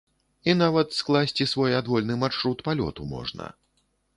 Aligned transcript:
І 0.51 0.53
нават 0.61 0.95
скласці 0.99 1.47
свой 1.53 1.77
адвольны 1.81 2.17
маршрут 2.25 2.67
палёту 2.69 3.01
можна. 3.15 3.45